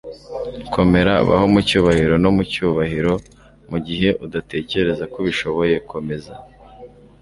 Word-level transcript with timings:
komera. 0.73 1.13
baho 1.29 1.45
mu 1.53 1.59
cyubahiro 1.67 2.15
no 2.23 2.29
mu 2.35 2.43
cyubahiro. 2.51 3.13
mugihe 3.71 4.09
udatekereza 4.25 5.03
ko 5.11 5.15
ubishoboye, 5.21 5.75
komeza 5.91 6.33